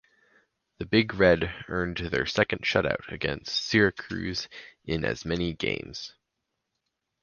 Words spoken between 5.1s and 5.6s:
many